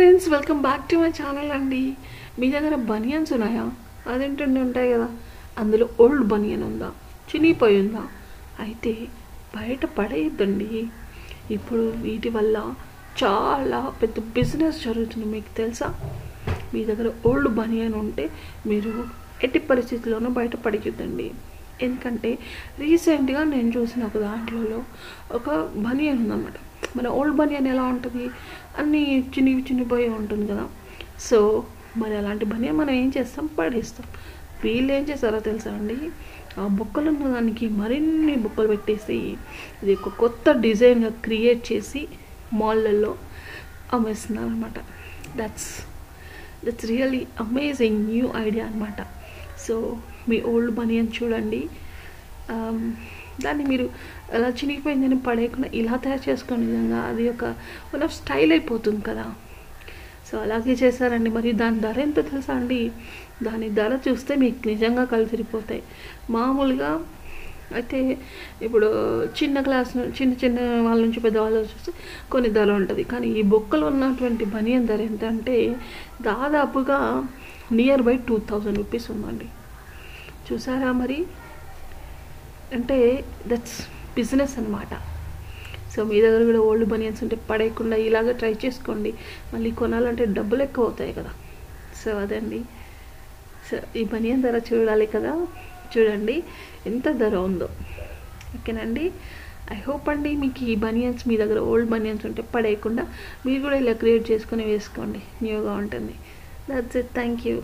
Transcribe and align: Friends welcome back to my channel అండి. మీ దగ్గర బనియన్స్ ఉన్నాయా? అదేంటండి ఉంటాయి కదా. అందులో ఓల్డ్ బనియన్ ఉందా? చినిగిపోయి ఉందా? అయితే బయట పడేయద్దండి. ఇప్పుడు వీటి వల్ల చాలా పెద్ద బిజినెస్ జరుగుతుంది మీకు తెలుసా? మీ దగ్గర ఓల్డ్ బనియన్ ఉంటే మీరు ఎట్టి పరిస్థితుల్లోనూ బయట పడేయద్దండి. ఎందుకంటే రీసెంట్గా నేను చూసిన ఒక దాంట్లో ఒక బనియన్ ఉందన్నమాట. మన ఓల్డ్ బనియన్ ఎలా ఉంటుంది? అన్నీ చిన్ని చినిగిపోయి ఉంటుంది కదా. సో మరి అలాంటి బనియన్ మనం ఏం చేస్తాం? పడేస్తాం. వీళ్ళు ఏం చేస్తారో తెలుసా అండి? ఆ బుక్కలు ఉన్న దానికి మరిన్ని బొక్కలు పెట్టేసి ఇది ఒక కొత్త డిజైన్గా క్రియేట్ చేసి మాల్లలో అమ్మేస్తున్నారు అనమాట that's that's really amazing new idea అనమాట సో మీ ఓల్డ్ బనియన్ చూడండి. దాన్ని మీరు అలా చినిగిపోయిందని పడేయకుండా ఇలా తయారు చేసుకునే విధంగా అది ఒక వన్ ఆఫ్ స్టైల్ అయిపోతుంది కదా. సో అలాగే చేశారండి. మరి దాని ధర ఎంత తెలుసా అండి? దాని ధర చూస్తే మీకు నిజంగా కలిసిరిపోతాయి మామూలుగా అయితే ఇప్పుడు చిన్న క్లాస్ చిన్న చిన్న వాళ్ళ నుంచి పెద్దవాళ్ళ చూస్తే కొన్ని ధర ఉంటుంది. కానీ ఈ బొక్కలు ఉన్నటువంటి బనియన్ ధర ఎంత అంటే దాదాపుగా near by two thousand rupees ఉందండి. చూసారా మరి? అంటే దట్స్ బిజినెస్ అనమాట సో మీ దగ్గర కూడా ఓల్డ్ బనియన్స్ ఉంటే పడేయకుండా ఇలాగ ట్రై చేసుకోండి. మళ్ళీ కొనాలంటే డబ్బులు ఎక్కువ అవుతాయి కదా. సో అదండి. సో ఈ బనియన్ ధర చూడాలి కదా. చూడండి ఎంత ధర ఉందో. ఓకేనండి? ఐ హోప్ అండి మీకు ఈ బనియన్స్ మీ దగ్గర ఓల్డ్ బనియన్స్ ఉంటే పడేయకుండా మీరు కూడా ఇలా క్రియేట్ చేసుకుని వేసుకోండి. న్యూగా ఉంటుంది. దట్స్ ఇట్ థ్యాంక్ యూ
Friends 0.00 0.28
welcome 0.28 0.62
back 0.62 0.90
to 0.90 0.96
my 0.96 1.08
channel 1.08 1.50
అండి. 1.52 1.94
మీ 2.38 2.50
దగ్గర 2.50 2.74
బనియన్స్ 2.74 3.32
ఉన్నాయా? 3.32 3.72
అదేంటండి 4.12 4.60
ఉంటాయి 4.60 4.92
కదా. 4.92 5.08
అందులో 5.58 5.88
ఓల్డ్ 6.00 6.24
బనియన్ 6.28 6.62
ఉందా? 6.62 6.92
చినిగిపోయి 7.30 7.80
ఉందా? 7.80 8.08
అయితే 8.60 8.92
బయట 9.56 9.84
పడేయద్దండి. 9.84 10.86
ఇప్పుడు 11.50 11.92
వీటి 11.96 12.28
వల్ల 12.28 12.74
చాలా 13.24 13.92
పెద్ద 14.02 14.14
బిజినెస్ 14.18 14.84
జరుగుతుంది 14.84 15.26
మీకు 15.26 15.56
తెలుసా? 15.56 15.94
మీ 16.74 16.84
దగ్గర 16.84 17.12
ఓల్డ్ 17.26 17.48
బనియన్ 17.48 17.94
ఉంటే 17.94 18.30
మీరు 18.66 19.04
ఎట్టి 19.42 19.58
పరిస్థితుల్లోనూ 19.58 20.30
బయట 20.30 20.56
పడేయద్దండి. 20.56 21.30
ఎందుకంటే 21.82 22.38
రీసెంట్గా 22.78 23.44
నేను 23.44 23.72
చూసిన 23.76 24.04
ఒక 24.04 24.18
దాంట్లో 24.18 24.82
ఒక 25.32 25.50
బనియన్ 25.76 26.18
ఉందన్నమాట. 26.18 26.54
మన 26.96 27.08
ఓల్డ్ 27.08 27.36
బనియన్ 27.36 27.66
ఎలా 27.66 27.82
ఉంటుంది? 27.82 28.30
అన్నీ 28.80 29.02
చిన్ని 29.34 29.52
చినిగిపోయి 29.62 30.08
ఉంటుంది 30.20 30.46
కదా. 30.52 30.64
సో 31.28 31.38
మరి 31.96 32.14
అలాంటి 32.16 32.44
బనియన్ 32.44 32.78
మనం 32.80 32.94
ఏం 33.02 33.08
చేస్తాం? 33.18 33.46
పడేస్తాం. 33.58 34.06
వీళ్ళు 34.64 34.90
ఏం 34.92 35.04
చేస్తారో 35.10 35.38
తెలుసా 35.48 35.70
అండి? 35.74 35.96
ఆ 36.60 36.62
బుక్కలు 36.78 37.08
ఉన్న 37.10 37.26
దానికి 37.34 37.66
మరిన్ని 37.80 38.34
బొక్కలు 38.44 38.68
పెట్టేసి 38.72 39.18
ఇది 39.82 39.92
ఒక 39.94 40.08
కొత్త 40.22 40.52
డిజైన్గా 40.66 41.10
క్రియేట్ 41.26 41.62
చేసి 41.72 42.02
మాల్లలో 42.54 43.12
అమ్మేస్తున్నారు 43.92 44.48
అనమాట 44.48 44.78
that's 45.38 45.70
that's 46.64 46.86
really 46.86 47.22
amazing 47.40 48.00
new 48.08 48.26
idea 48.46 48.64
అనమాట 48.66 49.00
సో 49.66 49.74
మీ 50.28 50.38
ఓల్డ్ 50.52 50.72
బనియన్ 50.74 51.08
చూడండి. 51.18 51.62
దాన్ని 53.44 53.64
మీరు 53.64 53.86
అలా 54.34 54.48
చినిగిపోయిందని 54.48 55.18
పడేయకుండా 55.18 55.68
ఇలా 55.74 55.96
తయారు 55.96 56.30
చేసుకునే 56.30 56.66
విధంగా 56.66 57.00
అది 57.00 57.28
ఒక 57.28 57.44
వన్ 57.94 58.02
ఆఫ్ 58.02 58.14
స్టైల్ 58.14 58.52
అయిపోతుంది 58.52 59.00
కదా. 59.00 59.26
సో 60.32 60.38
అలాగే 60.38 60.72
చేశారండి. 60.72 61.30
మరి 61.30 61.52
దాని 61.52 61.80
ధర 61.80 61.98
ఎంత 62.00 62.20
తెలుసా 62.30 62.54
అండి? 62.54 62.82
దాని 63.42 63.68
ధర 63.70 63.98
చూస్తే 64.08 64.32
మీకు 64.36 64.68
నిజంగా 64.68 65.04
కలిసిరిపోతాయి 65.04 65.82
మామూలుగా 66.30 66.90
అయితే 67.74 67.98
ఇప్పుడు 68.62 68.86
చిన్న 69.38 69.60
క్లాస్ 69.60 69.90
చిన్న 69.96 70.32
చిన్న 70.44 70.58
వాళ్ళ 70.88 71.00
నుంచి 71.02 71.20
పెద్దవాళ్ళ 71.20 71.58
చూస్తే 71.58 71.92
కొన్ని 72.32 72.50
ధర 72.50 72.70
ఉంటుంది. 72.72 73.02
కానీ 73.04 73.26
ఈ 73.26 73.42
బొక్కలు 73.42 73.84
ఉన్నటువంటి 73.86 74.44
బనియన్ 74.44 74.88
ధర 74.88 75.00
ఎంత 75.00 75.24
అంటే 75.24 75.76
దాదాపుగా 76.22 76.98
near 77.72 78.02
by 78.02 78.16
two 78.28 78.38
thousand 78.38 78.78
rupees 78.78 79.10
ఉందండి. 79.10 79.48
చూసారా 80.48 80.92
మరి? 80.92 81.18
అంటే 82.76 83.24
దట్స్ 83.46 83.78
బిజినెస్ 84.16 84.58
అనమాట 84.58 84.92
సో 85.94 86.00
మీ 86.04 86.18
దగ్గర 86.20 86.42
కూడా 86.44 86.60
ఓల్డ్ 86.60 86.86
బనియన్స్ 86.88 87.20
ఉంటే 87.22 87.36
పడేయకుండా 87.50 87.96
ఇలాగ 87.96 88.30
ట్రై 88.32 88.52
చేసుకోండి. 88.64 89.10
మళ్ళీ 89.54 89.70
కొనాలంటే 89.70 90.24
డబ్బులు 90.24 90.62
ఎక్కువ 90.62 90.84
అవుతాయి 90.84 91.12
కదా. 91.12 91.32
సో 92.00 92.10
అదండి. 92.18 92.60
సో 93.68 93.76
ఈ 93.96 94.04
బనియన్ 94.04 94.42
ధర 94.42 94.60
చూడాలి 94.68 95.06
కదా. 95.06 95.32
చూడండి 95.92 96.42
ఎంత 96.86 97.08
ధర 97.22 97.36
ఉందో. 97.48 97.68
ఓకేనండి? 98.56 99.04
ఐ 99.72 99.78
హోప్ 99.88 100.08
అండి 100.08 100.30
మీకు 100.36 100.64
ఈ 100.64 100.76
బనియన్స్ 100.76 101.28
మీ 101.28 101.36
దగ్గర 101.36 101.58
ఓల్డ్ 101.72 101.90
బనియన్స్ 101.90 102.26
ఉంటే 102.26 102.42
పడేయకుండా 102.54 103.04
మీరు 103.46 103.60
కూడా 103.62 103.76
ఇలా 103.76 103.92
క్రియేట్ 103.92 104.24
చేసుకుని 104.30 104.64
వేసుకోండి. 104.64 105.20
న్యూగా 105.42 105.72
ఉంటుంది. 105.72 106.14
దట్స్ 106.70 106.96
ఇట్ 106.96 107.12
థ్యాంక్ 107.18 107.46
యూ 107.46 107.56